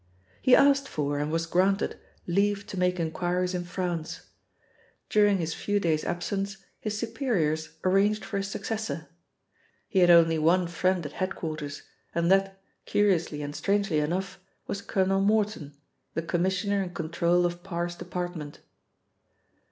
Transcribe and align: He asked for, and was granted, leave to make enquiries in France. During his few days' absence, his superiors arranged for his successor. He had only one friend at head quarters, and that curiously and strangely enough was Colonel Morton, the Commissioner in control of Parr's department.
He 0.41 0.55
asked 0.55 0.87
for, 0.89 1.19
and 1.19 1.31
was 1.31 1.45
granted, 1.45 1.99
leave 2.25 2.65
to 2.65 2.79
make 2.79 2.99
enquiries 2.99 3.53
in 3.53 3.65
France. 3.65 4.29
During 5.11 5.37
his 5.37 5.53
few 5.53 5.79
days' 5.79 6.03
absence, 6.05 6.57
his 6.79 6.97
superiors 6.97 7.77
arranged 7.83 8.25
for 8.25 8.37
his 8.37 8.47
successor. 8.47 9.09
He 9.87 9.99
had 9.99 10.09
only 10.09 10.39
one 10.39 10.65
friend 10.65 11.05
at 11.05 11.11
head 11.11 11.35
quarters, 11.35 11.83
and 12.15 12.31
that 12.31 12.59
curiously 12.87 13.43
and 13.43 13.55
strangely 13.55 13.99
enough 13.99 14.39
was 14.65 14.81
Colonel 14.81 15.21
Morton, 15.21 15.77
the 16.15 16.23
Commissioner 16.23 16.81
in 16.81 16.95
control 16.95 17.45
of 17.45 17.61
Parr's 17.61 17.93
department. 17.93 18.61